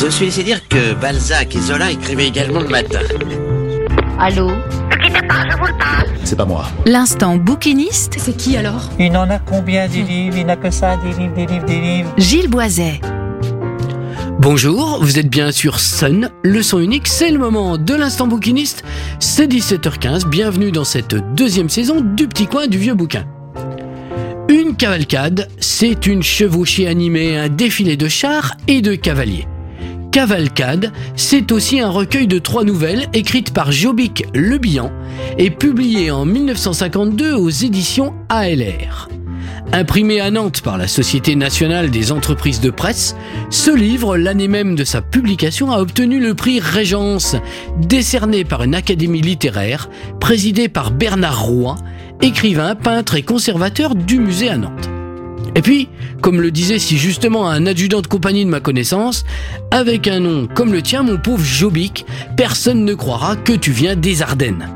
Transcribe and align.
Je 0.00 0.06
suis 0.08 0.26
laissé 0.26 0.44
dire 0.44 0.68
que 0.68 0.94
Balzac 0.94 1.56
et 1.56 1.60
Zola 1.60 1.90
écrivaient 1.90 2.28
également 2.28 2.60
le 2.60 2.68
matin. 2.68 3.00
Allô 4.20 4.52
C'est 6.22 6.36
pas 6.36 6.44
moi. 6.44 6.66
L'instant 6.86 7.36
bouquiniste, 7.36 8.14
C'est 8.16 8.36
qui 8.36 8.56
alors 8.56 8.90
Il 9.00 9.16
en 9.16 9.28
a 9.28 9.40
combien 9.40 9.88
des 9.88 10.02
livres 10.02 10.36
Il 10.36 10.46
n'a 10.46 10.54
que 10.54 10.70
ça, 10.70 10.96
des 10.98 11.20
livres, 11.20 11.34
des 11.34 11.46
livres, 11.46 11.66
des 11.66 11.80
livres. 11.80 12.14
Gilles 12.16 12.48
Boiset. 12.48 13.00
Bonjour, 14.38 14.98
vous 15.02 15.18
êtes 15.18 15.28
bien 15.28 15.50
sur 15.50 15.80
Sun, 15.80 16.30
le 16.44 16.62
son 16.62 16.78
unique, 16.78 17.08
c'est 17.08 17.32
le 17.32 17.38
moment 17.38 17.76
de 17.76 17.94
l'instant 17.94 18.28
bouquiniste, 18.28 18.84
c'est 19.18 19.48
17h15, 19.48 20.28
bienvenue 20.28 20.70
dans 20.70 20.84
cette 20.84 21.16
deuxième 21.34 21.68
saison 21.68 22.02
du 22.02 22.28
petit 22.28 22.46
coin 22.46 22.68
du 22.68 22.78
vieux 22.78 22.94
bouquin. 22.94 23.24
Une 24.48 24.76
cavalcade, 24.76 25.48
c'est 25.58 26.06
une 26.06 26.22
chevauchée 26.22 26.86
animée, 26.86 27.36
un 27.36 27.48
défilé 27.48 27.96
de 27.96 28.06
chars 28.06 28.54
et 28.68 28.80
de 28.80 28.94
cavaliers. 28.94 29.48
Cavalcade, 30.10 30.92
c'est 31.16 31.52
aussi 31.52 31.80
un 31.80 31.90
recueil 31.90 32.26
de 32.26 32.38
trois 32.38 32.64
nouvelles 32.64 33.06
écrites 33.12 33.52
par 33.52 33.72
Jobic 33.72 34.24
Le 34.34 34.58
Bihan 34.58 34.90
et 35.36 35.50
publiées 35.50 36.10
en 36.10 36.24
1952 36.24 37.34
aux 37.34 37.50
éditions 37.50 38.14
ALR. 38.28 39.08
Imprimé 39.72 40.20
à 40.20 40.30
Nantes 40.30 40.62
par 40.62 40.78
la 40.78 40.88
Société 40.88 41.36
nationale 41.36 41.90
des 41.90 42.10
entreprises 42.10 42.60
de 42.60 42.70
presse, 42.70 43.16
ce 43.50 43.70
livre, 43.70 44.16
l'année 44.16 44.48
même 44.48 44.74
de 44.76 44.84
sa 44.84 45.02
publication, 45.02 45.70
a 45.70 45.78
obtenu 45.78 46.20
le 46.20 46.34
prix 46.34 46.58
Régence, 46.58 47.36
décerné 47.78 48.44
par 48.44 48.62
une 48.62 48.74
académie 48.74 49.20
littéraire 49.20 49.90
présidée 50.20 50.68
par 50.68 50.90
Bernard 50.90 51.44
Roy, 51.44 51.76
écrivain, 52.22 52.74
peintre 52.76 53.14
et 53.14 53.22
conservateur 53.22 53.94
du 53.94 54.18
musée 54.18 54.48
à 54.48 54.56
Nantes. 54.56 54.88
Et 55.58 55.60
puis, 55.60 55.88
comme 56.22 56.40
le 56.40 56.52
disait 56.52 56.78
si 56.78 56.96
justement 56.98 57.50
un 57.50 57.66
adjudant 57.66 58.00
de 58.00 58.06
compagnie 58.06 58.44
de 58.44 58.50
ma 58.50 58.60
connaissance, 58.60 59.24
avec 59.72 60.06
un 60.06 60.20
nom 60.20 60.46
comme 60.46 60.72
le 60.72 60.82
tien, 60.82 61.02
mon 61.02 61.16
pauvre 61.16 61.44
Jobic, 61.44 62.06
personne 62.36 62.84
ne 62.84 62.94
croira 62.94 63.34
que 63.34 63.54
tu 63.54 63.72
viens 63.72 63.96
des 63.96 64.22
Ardennes. 64.22 64.68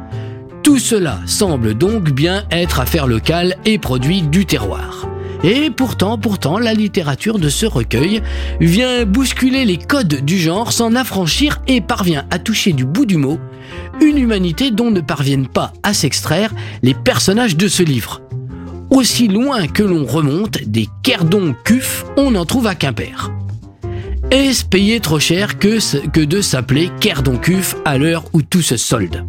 Tout 0.65 0.81
cela 0.81 1.21
semble 1.25 1.75
donc 1.75 2.11
bien 2.11 2.47
être 2.51 2.81
affaire 2.81 3.07
locale 3.07 3.55
et 3.65 3.79
produit 3.79 4.23
du 4.23 4.45
terroir. 4.45 5.07
Et 5.45 5.71
pourtant, 5.71 6.19
pourtant, 6.19 6.59
la 6.59 6.75
littérature 6.75 7.39
de 7.39 7.49
ce 7.49 7.65
recueil 7.67 8.21
vient 8.59 9.05
bousculer 9.05 9.65
les 9.65 9.79
codes 9.79 10.25
du 10.25 10.37
genre, 10.37 10.73
s'en 10.73 10.97
affranchir 10.97 11.61
et 11.69 11.81
parvient 11.81 12.25
à 12.31 12.41
toucher 12.41 12.73
du 12.73 12.85
bout 12.85 13.07
du 13.07 13.19
mot 13.19 13.39
une 14.01 14.19
humanité 14.19 14.73
dont 14.73 14.91
ne 14.91 15.01
parviennent 15.01 15.47
pas 15.47 15.73
à 15.85 15.95
s'extraire 15.95 16.53
les 16.83 16.95
personnages 16.95 17.57
de 17.57 17.69
ce 17.69 17.85
livre. 17.85 18.21
Aussi 18.93 19.27
loin 19.27 19.69
que 19.69 19.83
l'on 19.83 20.05
remonte, 20.05 20.63
des 20.67 20.87
Kerdon 21.03 21.55
Cuf, 21.65 22.05
on 22.19 22.35
en 22.35 22.45
trouve 22.45 22.67
à 22.67 22.75
Quimper. 22.75 23.33
Est-ce 24.31 24.67
payé 24.67 25.01
trop 25.01 25.19
cher 25.19 25.59
que, 25.59 25.79
que 26.09 26.21
de 26.21 26.43
s'appeler 26.43 26.91
Kerdoncuf 27.01 27.75
à 27.87 27.97
l'heure 27.97 28.27
où 28.35 28.43
tout 28.43 28.61
se 28.61 28.77
solde? 28.77 29.25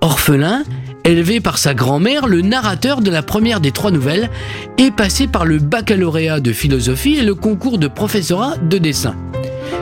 Orphelin, 0.00 0.64
élevé 1.04 1.40
par 1.40 1.58
sa 1.58 1.74
grand-mère, 1.74 2.26
le 2.26 2.40
narrateur 2.40 3.02
de 3.02 3.10
la 3.10 3.22
première 3.22 3.60
des 3.60 3.72
trois 3.72 3.90
nouvelles 3.90 4.30
est 4.78 4.90
passé 4.90 5.26
par 5.26 5.44
le 5.44 5.58
baccalauréat 5.58 6.40
de 6.40 6.52
philosophie 6.52 7.16
et 7.18 7.24
le 7.24 7.34
concours 7.34 7.76
de 7.76 7.88
professorat 7.88 8.56
de 8.56 8.78
dessin. 8.78 9.16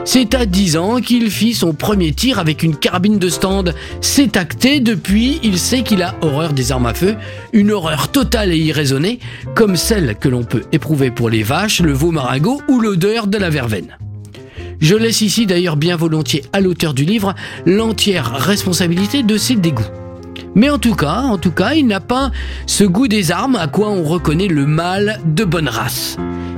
C'est 0.09 0.35
à 0.35 0.45
10 0.45 0.77
ans 0.77 1.01
qu'il 1.01 1.29
fit 1.29 1.53
son 1.53 1.73
premier 1.73 2.13
tir 2.13 2.39
avec 2.39 2.63
une 2.63 2.77
carabine 2.77 3.19
de 3.19 3.27
stand. 3.27 3.75
C'est 3.99 4.37
acté, 4.37 4.79
depuis, 4.79 5.41
il 5.43 5.59
sait 5.59 5.81
qu'il 5.81 6.01
a 6.01 6.15
horreur 6.21 6.53
des 6.53 6.71
armes 6.71 6.85
à 6.85 6.93
feu, 6.93 7.17
une 7.51 7.71
horreur 7.71 8.09
totale 8.09 8.53
et 8.53 8.57
irraisonnée, 8.57 9.19
comme 9.53 9.75
celle 9.75 10.15
que 10.15 10.29
l'on 10.29 10.45
peut 10.45 10.63
éprouver 10.71 11.11
pour 11.11 11.29
les 11.29 11.43
vaches, 11.43 11.81
le 11.81 11.91
veau 11.91 12.11
maragot 12.11 12.61
ou 12.69 12.79
l'odeur 12.79 13.27
de 13.27 13.37
la 13.37 13.49
verveine. 13.49 13.97
Je 14.79 14.95
laisse 14.95 15.19
ici 15.19 15.45
d'ailleurs 15.45 15.75
bien 15.75 15.97
volontiers 15.97 16.45
à 16.53 16.61
l'auteur 16.61 16.93
du 16.93 17.03
livre 17.03 17.35
l'entière 17.65 18.31
responsabilité 18.31 19.23
de 19.23 19.35
ses 19.35 19.57
dégoûts. 19.57 19.91
Mais 20.55 20.69
en 20.69 20.79
tout 20.79 20.95
cas, 20.95 21.23
en 21.23 21.37
tout 21.37 21.51
cas, 21.51 21.73
il 21.73 21.85
n'a 21.85 21.99
pas 21.99 22.31
ce 22.65 22.85
goût 22.85 23.09
des 23.09 23.33
armes 23.33 23.57
à 23.57 23.67
quoi 23.67 23.89
on 23.89 24.05
reconnaît 24.05 24.47
le 24.47 24.67
mal 24.67 25.19
de 25.25 25.43
bonne 25.43 25.67
race. 25.67 26.15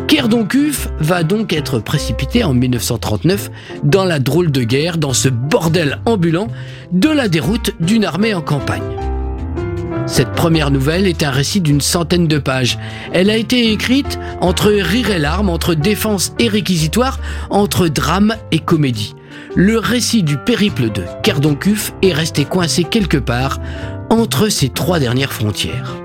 Kerdoncuf 0.09 0.87
va 0.97 1.21
donc 1.21 1.53
être 1.53 1.77
précipité 1.77 2.43
en 2.43 2.55
1939 2.55 3.51
dans 3.83 4.05
la 4.05 4.17
drôle 4.17 4.51
de 4.51 4.63
guerre, 4.63 4.97
dans 4.97 5.13
ce 5.13 5.29
bordel 5.29 5.99
ambulant 6.07 6.47
de 6.91 7.09
la 7.09 7.27
déroute 7.27 7.75
d'une 7.79 8.03
armée 8.03 8.33
en 8.33 8.41
campagne. 8.41 8.81
Cette 10.07 10.31
première 10.31 10.71
nouvelle 10.71 11.05
est 11.05 11.21
un 11.21 11.29
récit 11.29 11.61
d'une 11.61 11.79
centaine 11.79 12.27
de 12.27 12.39
pages. 12.39 12.79
Elle 13.13 13.29
a 13.29 13.37
été 13.37 13.71
écrite 13.71 14.17
entre 14.41 14.71
rire 14.71 15.11
et 15.11 15.19
larmes, 15.19 15.47
entre 15.47 15.75
défense 15.75 16.33
et 16.39 16.47
réquisitoire, 16.47 17.19
entre 17.51 17.87
drame 17.87 18.35
et 18.51 18.57
comédie. 18.57 19.13
Le 19.55 19.77
récit 19.77 20.23
du 20.23 20.37
périple 20.37 20.89
de 20.89 21.03
Kerdoncuf 21.21 21.93
est 22.01 22.13
resté 22.13 22.45
coincé 22.45 22.83
quelque 22.83 23.17
part 23.17 23.59
entre 24.09 24.49
ces 24.49 24.69
trois 24.69 24.97
dernières 24.97 25.33
frontières. 25.33 25.95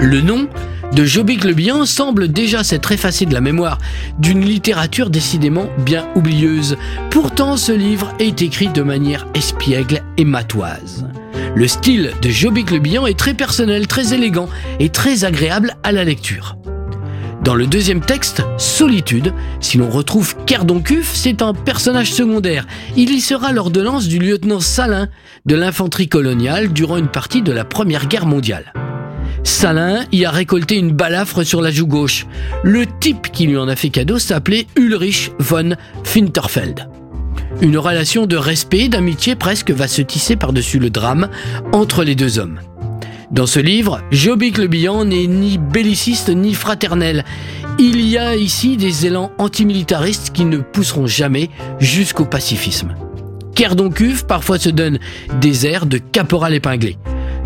Le 0.00 0.20
nom 0.20 0.48
de 0.92 1.04
Jobic 1.04 1.44
Le 1.44 1.52
Bihan 1.52 1.86
semble 1.86 2.28
déjà 2.28 2.64
s'être 2.64 2.92
effacé 2.92 3.26
de 3.26 3.34
la 3.34 3.40
mémoire 3.40 3.78
d'une 4.18 4.44
littérature 4.44 5.10
décidément 5.10 5.68
bien 5.78 6.08
oublieuse. 6.14 6.76
Pourtant, 7.10 7.56
ce 7.56 7.72
livre 7.72 8.12
est 8.18 8.42
écrit 8.42 8.68
de 8.68 8.82
manière 8.82 9.26
espiègle 9.34 10.02
et 10.16 10.24
matoise. 10.24 11.06
Le 11.54 11.68
style 11.68 12.12
de 12.22 12.30
Jobic 12.30 12.70
Le 12.70 12.78
Bihan 12.78 13.06
est 13.06 13.18
très 13.18 13.34
personnel, 13.34 13.86
très 13.86 14.14
élégant 14.14 14.48
et 14.80 14.88
très 14.88 15.24
agréable 15.24 15.76
à 15.82 15.92
la 15.92 16.04
lecture. 16.04 16.56
Dans 17.44 17.54
le 17.54 17.66
deuxième 17.66 18.00
texte, 18.00 18.42
Solitude, 18.58 19.32
si 19.60 19.78
l'on 19.78 19.88
retrouve 19.88 20.36
Kerdoncuf, 20.44 21.14
c'est 21.14 21.40
un 21.40 21.54
personnage 21.54 22.12
secondaire. 22.12 22.66
Il 22.96 23.10
y 23.10 23.20
sera 23.20 23.52
l'ordonnance 23.52 24.08
du 24.08 24.18
lieutenant 24.18 24.60
Salin 24.60 25.08
de 25.46 25.54
l'infanterie 25.54 26.08
coloniale 26.08 26.72
durant 26.72 26.96
une 26.96 27.08
partie 27.08 27.42
de 27.42 27.52
la 27.52 27.64
Première 27.64 28.06
Guerre 28.06 28.26
mondiale. 28.26 28.72
Salin 29.48 30.04
y 30.12 30.26
a 30.26 30.30
récolté 30.30 30.76
une 30.76 30.92
balafre 30.92 31.42
sur 31.42 31.62
la 31.62 31.70
joue 31.70 31.86
gauche. 31.86 32.26
Le 32.62 32.84
type 33.00 33.32
qui 33.32 33.46
lui 33.46 33.56
en 33.56 33.66
a 33.66 33.76
fait 33.76 33.88
cadeau 33.88 34.18
s'appelait 34.18 34.66
Ulrich 34.76 35.32
von 35.38 35.70
Finterfeld. 36.04 36.86
Une 37.62 37.78
relation 37.78 38.26
de 38.26 38.36
respect, 38.36 38.88
d'amitié 38.88 39.36
presque 39.36 39.70
va 39.70 39.88
se 39.88 40.02
tisser 40.02 40.36
par-dessus 40.36 40.78
le 40.78 40.90
drame 40.90 41.28
entre 41.72 42.04
les 42.04 42.14
deux 42.14 42.38
hommes. 42.38 42.60
Dans 43.30 43.46
ce 43.46 43.58
livre, 43.58 44.02
Jobic 44.10 44.58
Le 44.58 44.66
Bihan 44.66 45.06
n'est 45.06 45.26
ni 45.26 45.56
belliciste 45.56 46.28
ni 46.28 46.52
fraternel. 46.52 47.24
Il 47.78 48.02
y 48.02 48.18
a 48.18 48.36
ici 48.36 48.76
des 48.76 49.06
élans 49.06 49.32
antimilitaristes 49.38 50.30
qui 50.30 50.44
ne 50.44 50.58
pousseront 50.58 51.06
jamais 51.06 51.48
jusqu'au 51.80 52.26
pacifisme. 52.26 52.94
Kerdoncuf 53.54 54.24
parfois 54.24 54.58
se 54.58 54.68
donne 54.68 54.98
des 55.40 55.66
airs 55.66 55.86
de 55.86 55.96
caporal 55.96 56.52
épinglé. 56.54 56.98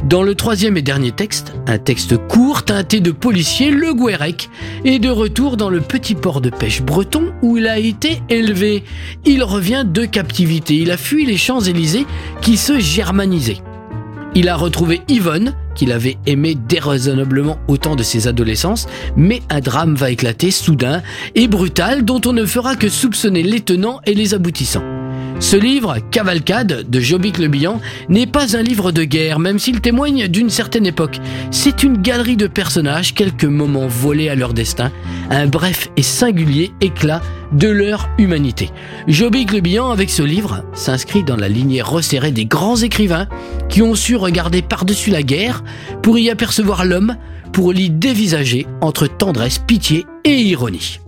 Dans 0.05 0.25
le 0.25 0.35
troisième 0.35 0.77
et 0.77 0.83
dernier 0.83 1.13
texte, 1.13 1.55
un 1.69 1.79
texte 1.79 2.17
court 2.27 2.65
teinté 2.65 2.99
de 2.99 3.13
policier, 3.13 3.71
le 3.71 3.95
Guérec 3.95 4.51
est 4.85 4.99
de 4.99 5.09
retour 5.09 5.57
dans 5.57 5.71
le 5.71 5.81
petit 5.81 6.17
port 6.17 6.41
de 6.41 6.51
pêche 6.51 6.83
breton 6.83 7.33
où 7.41 7.57
il 7.57 7.69
a 7.69 7.79
été 7.79 8.21
élevé. 8.29 8.83
Il 9.25 9.45
revient 9.45 9.85
de 9.87 10.05
captivité, 10.05 10.75
il 10.75 10.91
a 10.91 10.97
fui 10.97 11.25
les 11.25 11.37
Champs-Élysées 11.37 12.07
qui 12.41 12.57
se 12.57 12.81
germanisaient. 12.81 13.63
Il 14.35 14.49
a 14.49 14.57
retrouvé 14.57 15.03
Yvonne, 15.09 15.55
qu'il 15.77 15.93
avait 15.93 16.17
aimé 16.27 16.57
déraisonnablement 16.57 17.59
au 17.69 17.77
temps 17.77 17.97
de 17.97 18.03
ses 18.03 18.27
adolescences, 18.27 18.89
mais 19.17 19.41
un 19.51 19.61
drame 19.61 19.95
va 19.95 20.11
éclater 20.11 20.51
soudain 20.51 21.03
et 21.37 21.47
brutal 21.47 22.05
dont 22.05 22.21
on 22.27 22.33
ne 22.33 22.45
fera 22.45 22.75
que 22.75 22.89
soupçonner 22.89 23.43
les 23.43 23.61
tenants 23.61 24.01
et 24.05 24.15
les 24.15 24.35
aboutissants. 24.35 25.02
Ce 25.43 25.57
livre, 25.57 25.97
Cavalcade, 26.13 26.89
de 26.89 27.01
Jobic 27.01 27.37
Le 27.37 27.49
Bihan, 27.49 27.81
n'est 28.09 28.29
pas 28.29 28.57
un 28.57 28.63
livre 28.63 28.93
de 28.93 29.03
guerre, 29.03 29.41
même 29.41 29.59
s'il 29.59 29.81
témoigne 29.81 30.29
d'une 30.29 30.49
certaine 30.49 30.87
époque. 30.87 31.19
C'est 31.51 31.83
une 31.83 32.01
galerie 32.01 32.37
de 32.37 32.47
personnages, 32.47 33.13
quelques 33.13 33.45
moments 33.45 33.89
volés 33.89 34.29
à 34.29 34.37
leur 34.37 34.55
destin, 34.55 34.93
un 35.31 35.49
bref 35.49 35.91
et 35.97 36.03
singulier 36.03 36.71
éclat 36.81 37.21
de 37.51 37.69
leur 37.69 38.09
humanité. 38.19 38.71
Jobic 39.09 39.53
Le 39.53 39.61
Bihan, 39.61 39.91
avec 39.91 40.11
ce 40.11 40.23
livre, 40.23 40.65
s'inscrit 40.75 41.25
dans 41.25 41.37
la 41.37 41.49
lignée 41.49 41.83
resserrée 41.83 42.33
des 42.33 42.47
grands 42.47 42.77
écrivains 42.77 43.27
qui 43.69 43.83
ont 43.83 43.97
su 43.97 44.15
regarder 44.15 44.63
par-dessus 44.63 45.11
la 45.11 45.25
guerre 45.25 45.65
pour 46.05 46.19
y 46.19 46.31
apercevoir 46.31 46.85
l'homme, 46.85 47.17
pour 47.53 47.73
l'y 47.73 47.91
dévisager 47.91 48.65
entre 48.81 49.09
tendresse, 49.09 49.59
pitié 49.59 50.07
et 50.25 50.41
ironie. 50.41 51.01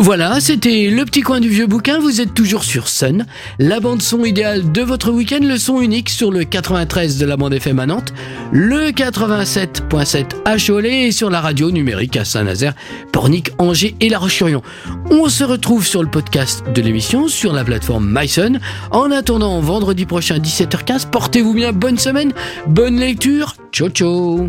Voilà, 0.00 0.38
c'était 0.38 0.90
le 0.90 1.04
petit 1.04 1.22
coin 1.22 1.40
du 1.40 1.48
vieux 1.48 1.66
bouquin. 1.66 1.98
Vous 1.98 2.20
êtes 2.20 2.32
toujours 2.32 2.62
sur 2.62 2.86
Sun, 2.88 3.26
la 3.58 3.80
bande 3.80 4.00
son 4.00 4.24
idéale 4.24 4.70
de 4.70 4.80
votre 4.80 5.10
week-end, 5.10 5.40
le 5.42 5.58
son 5.58 5.80
unique 5.80 6.08
sur 6.08 6.30
le 6.30 6.44
93 6.44 7.18
de 7.18 7.26
la 7.26 7.36
bande 7.36 7.52
FM 7.52 7.80
à 7.80 7.86
Nantes, 7.86 8.14
le 8.52 8.90
87.7 8.90 10.36
à 10.44 10.56
Cholet 10.56 11.08
et 11.08 11.12
sur 11.12 11.30
la 11.30 11.40
radio 11.40 11.72
numérique 11.72 12.16
à 12.16 12.24
Saint-Nazaire, 12.24 12.74
Pornic, 13.12 13.50
Angers 13.58 13.96
et 14.00 14.08
La 14.08 14.18
Roche-sur-Yon. 14.18 14.62
On 15.10 15.28
se 15.28 15.42
retrouve 15.42 15.84
sur 15.84 16.04
le 16.04 16.08
podcast 16.08 16.62
de 16.72 16.80
l'émission 16.80 17.26
sur 17.26 17.52
la 17.52 17.64
plateforme 17.64 18.08
MySun. 18.08 18.60
En 18.92 19.10
attendant 19.10 19.60
vendredi 19.60 20.06
prochain 20.06 20.38
17h15, 20.38 21.10
portez-vous 21.10 21.54
bien, 21.54 21.72
bonne 21.72 21.98
semaine, 21.98 22.32
bonne 22.68 23.00
lecture, 23.00 23.56
ciao 23.72 23.88
ciao. 23.88 24.48